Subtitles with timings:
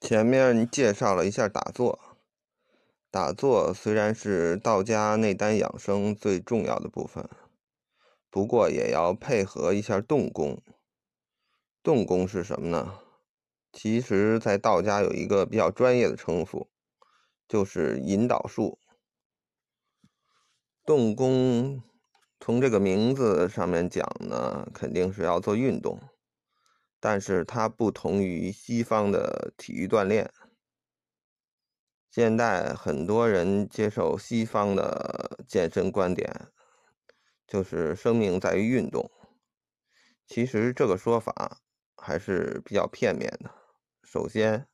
[0.00, 1.98] 前面介绍了一下打坐，
[3.10, 7.28] 打坐虽然是道家内丹养生最重要的部分，
[8.30, 10.62] 不过也要配合一下动功。
[11.82, 13.00] 动功是什么呢？
[13.72, 16.68] 其实，在道家有一个比较专业的称呼，
[17.48, 18.78] 就是引导术。
[20.84, 21.82] 动功
[22.40, 26.00] 从这个名字上面讲呢，肯定是要做运动。
[27.00, 30.32] 但是它不同于西方的体育锻炼。
[32.10, 36.48] 现在很多人接受西方的健身观点，
[37.46, 39.10] 就是生命在于运动。
[40.26, 41.60] 其实这个说法
[41.96, 43.50] 还是比较片面的。
[44.02, 44.66] 首先，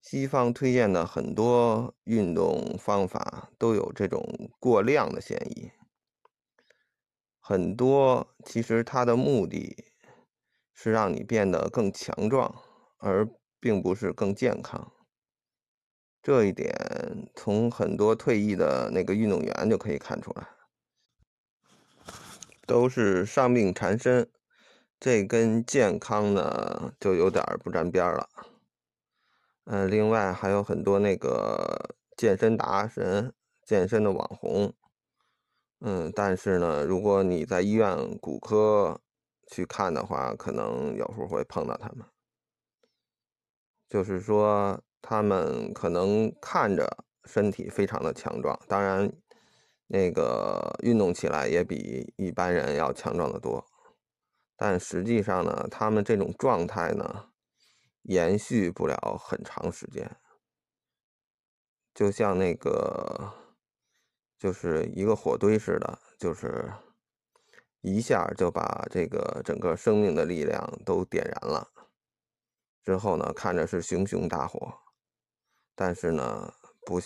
[0.00, 5.70] 西方推荐的很多运动方法都有这种过量的嫌疑，
[7.38, 9.93] 很多其实它的目的。
[10.74, 12.52] 是让你变得更强壮，
[12.98, 13.26] 而
[13.60, 14.92] 并不是更健康。
[16.20, 16.74] 这一点
[17.34, 20.48] 从很多退役的那个运动员就可以看出来，
[22.66, 24.28] 都是伤病缠身，
[24.98, 28.28] 这跟健康呢就有点不沾边了。
[29.66, 33.32] 嗯，另外还有很多那个健身达人、
[33.64, 34.74] 健身的网红，
[35.80, 39.00] 嗯，但是呢，如果你在医院骨科。
[39.54, 42.04] 去看的话，可能有时候会碰到他们，
[43.88, 49.12] 就是说他们可能看着身体非常的强壮，当然
[49.86, 53.64] 那个运动起来也比一般人要强壮的多，
[54.56, 57.28] 但实际上呢，他们这种状态呢，
[58.02, 60.16] 延续不了很长时间，
[61.94, 63.32] 就像那个
[64.36, 66.72] 就是一个火堆似的，就是。
[67.86, 71.68] 一下就把这个整个生命的力量都点燃了，
[72.82, 74.72] 之后呢，看着是熊熊大火，
[75.74, 76.54] 但是呢，
[76.86, 76.98] 不，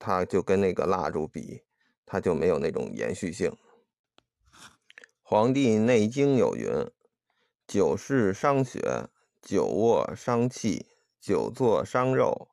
[0.00, 1.62] 它就跟那个蜡烛比，
[2.04, 3.50] 它就没有那种延续性。
[5.22, 6.68] 《黄帝内经》有云
[7.68, 9.08] ：“久视伤血，
[9.40, 10.88] 久卧伤气，
[11.20, 12.48] 久坐伤肉，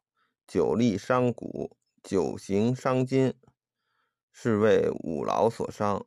[0.46, 3.34] 久立伤骨，久行伤筋，
[4.32, 6.06] 是为五劳所伤。”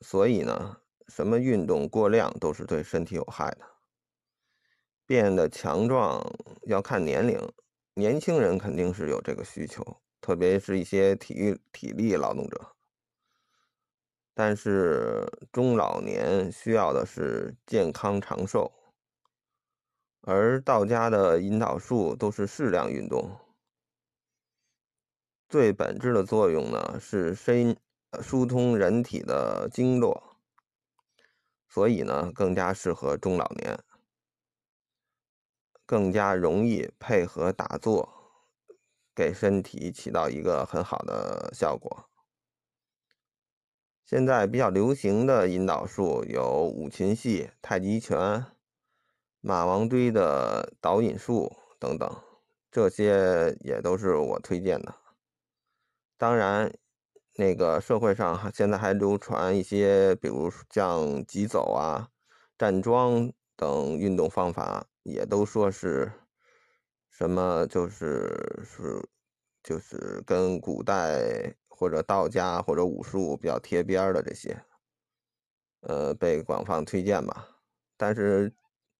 [0.00, 0.81] 所以呢。
[1.14, 3.66] 什么运动过量都是对身体有害的。
[5.04, 6.24] 变得强壮
[6.62, 7.38] 要看年龄，
[7.94, 9.84] 年轻人肯定是有这个需求，
[10.22, 12.74] 特别是一些体育体力劳动者。
[14.32, 18.72] 但是中老年需要的是健康长寿，
[20.22, 23.30] 而道家的引导术都是适量运动，
[25.50, 27.76] 最本质的作用呢是身
[28.22, 30.31] 疏通人体的经络。
[31.72, 33.82] 所以呢，更加适合中老年，
[35.86, 38.06] 更加容易配合打坐，
[39.14, 42.10] 给身体起到一个很好的效果。
[44.04, 48.44] 现在比较流行的引导术有五禽戏、太极拳、
[49.40, 52.22] 马王堆的导引术等等，
[52.70, 54.94] 这些也都是我推荐的。
[56.18, 56.70] 当然。
[57.34, 62.08] 那个社会上现在还流传一些，比如像疾走啊、
[62.58, 66.12] 站桩等运动方法，也都说是
[67.10, 69.08] 什么，就是是
[69.62, 74.62] 就是跟古代或者道家或者武术比较贴边的这些，
[75.80, 77.48] 呃，被广泛推荐吧。
[77.96, 78.54] 但是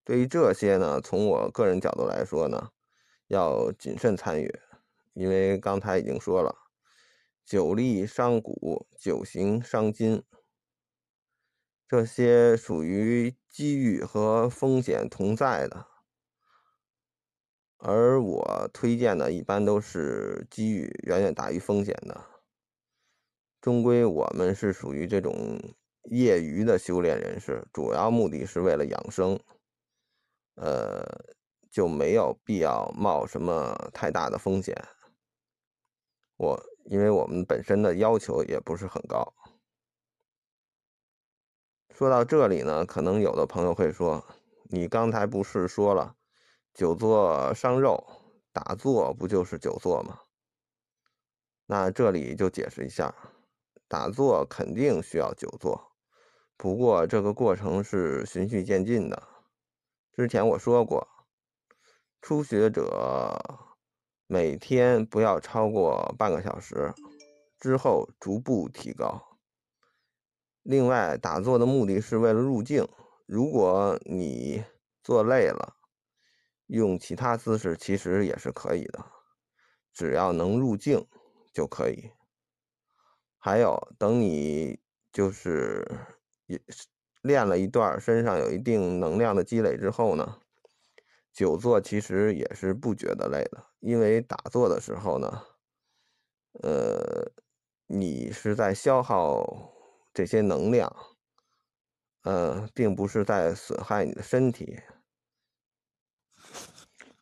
[0.04, 2.70] 对于这些呢，从我个人角度来说呢，
[3.26, 4.58] 要谨慎参与，
[5.12, 6.61] 因为刚才已经说了。
[7.44, 10.22] 久立伤骨，久行伤筋，
[11.88, 15.86] 这些属于机遇和风险同在的。
[17.76, 22.24] 而我推荐的，一般都是机遇远远大于风险的。
[23.60, 25.60] 终归我们是属于这种
[26.04, 29.38] 业余的修炼人士，主要目的是为了养生，
[30.54, 31.04] 呃，
[31.70, 34.74] 就没有必要冒什么太大的风险。
[36.36, 36.71] 我。
[36.84, 39.32] 因为我们本身的要求也不是很高。
[41.90, 44.24] 说到这里呢，可能有的朋友会说
[44.70, 46.16] ：“你刚才不是说了，
[46.74, 48.04] 久坐伤肉，
[48.52, 50.18] 打坐不就是久坐吗？”
[51.66, 53.14] 那这里就解释一下，
[53.88, 55.92] 打坐肯定需要久坐，
[56.56, 59.22] 不过这个过程是循序渐进的。
[60.14, 61.06] 之前我说过，
[62.20, 63.71] 初学者。
[64.32, 66.94] 每天不要超过半个小时，
[67.58, 69.38] 之后逐步提高。
[70.62, 72.88] 另外，打坐的目的是为了入静。
[73.26, 74.64] 如果你
[75.04, 75.76] 坐累了，
[76.66, 79.04] 用其他姿势其实也是可以的，
[79.92, 81.06] 只要能入镜
[81.52, 82.12] 就可以。
[83.36, 84.80] 还有，等你
[85.12, 85.86] 就是
[86.46, 86.58] 也
[87.20, 90.38] 练了一段，身上有一定能量的积累之后呢，
[91.34, 95.42] 久坐其实也是不觉得累的，因为打坐的时候呢，
[96.62, 97.32] 呃，
[97.88, 99.44] 你是在消耗
[100.14, 100.94] 这些能量，
[102.22, 104.80] 呃，并不是在损害你的身体。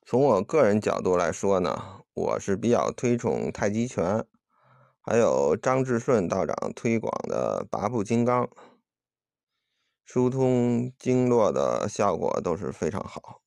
[0.05, 4.27] 从我个人角度来说呢，我是比较推崇太极拳，
[5.01, 8.51] 还有张志顺道长推广的八步金刚，
[10.05, 13.41] 疏通经络的效果都是非常好。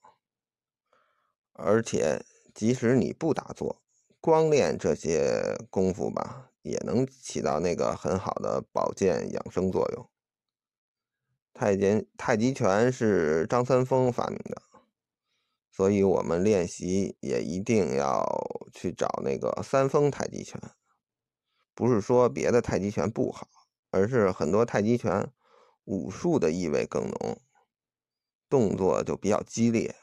[1.51, 3.82] 而且即使你不打坐，
[4.22, 10.10] 光练这些功夫吧，也能起到那个很好的保健养生作用。
[11.54, 14.62] 太极太极拳是张三丰发明的。
[15.72, 18.24] 所以，我们练习也一定要
[18.72, 20.62] 去找那个三丰太极拳。
[21.74, 23.48] 不是说别的太极拳不好，
[23.90, 25.32] 而是很多太极拳
[25.86, 27.42] 武术的意味更浓，
[28.48, 29.96] 动作就比较激烈，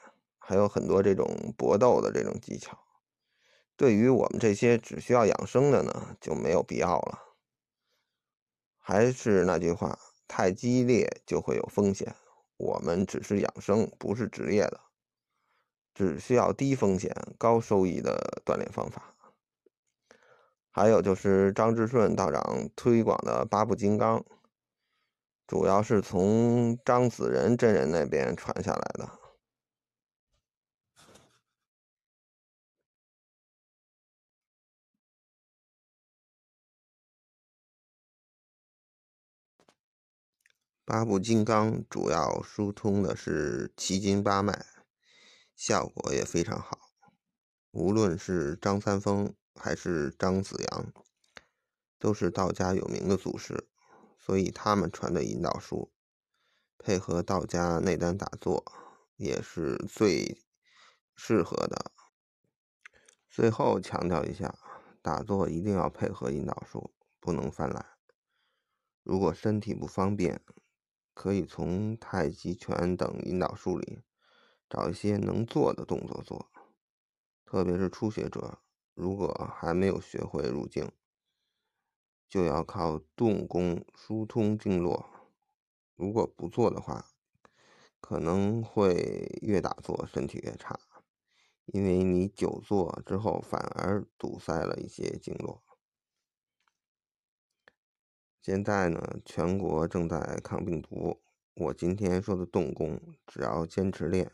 [0.50, 2.76] 还有很多这种搏斗的这种技巧。
[3.76, 7.20] 对于我们这些只需要养生的呢，就没有必要了。
[8.76, 12.16] 还是那句话，太激烈就会有风险。
[12.56, 14.80] 我们只是养生，不是职业的。
[15.94, 19.14] 只需要低风险高收益的锻炼方法。
[20.72, 24.24] 还有就是张志顺道长推广的八部金刚，
[25.46, 29.19] 主要是从张子仁真人那边传下来的。
[40.90, 44.66] 八部金刚主要疏通的是七经八脉。
[45.54, 46.90] 效果也非常好，
[47.70, 50.92] 无论是张三丰还是张子阳，
[52.00, 53.68] 都是道家有名的祖师，
[54.18, 55.92] 所以他们传的引导书，
[56.76, 58.64] 配合道家内丹打坐，
[59.14, 60.42] 也是最
[61.14, 61.92] 适合的。
[63.28, 64.52] 最后强调一下，
[65.00, 67.86] 打坐一定要配合引导术，不能犯懒。
[69.04, 70.42] 如果身体不方便，
[71.20, 73.98] 可以从太极拳等引导术里。
[74.70, 76.50] 找一些能做的动作做，
[77.44, 78.60] 特别是初学者，
[78.94, 80.90] 如果还没有学会入静，
[82.26, 85.10] 就要靠动功疏通经络。
[85.94, 87.04] 如果不做的话，
[88.00, 90.80] 可能会越打坐身体越差，
[91.66, 95.62] 因为你久坐之后反而堵塞了一些经络。
[98.42, 101.20] 现在呢，全国正在抗病毒，
[101.54, 104.32] 我今天说的动功，只要坚持练。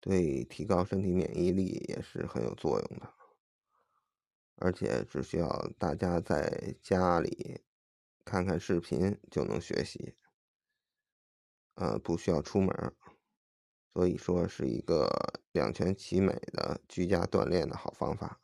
[0.00, 3.14] 对提高身体免疫力也是很有作用的，
[4.56, 7.60] 而且只需要大家在家里
[8.24, 10.16] 看看视频就能学习，
[11.74, 12.92] 呃，不需要出门，
[13.94, 15.08] 所以说是一个
[15.52, 18.41] 两全其美的居家锻炼的好方法。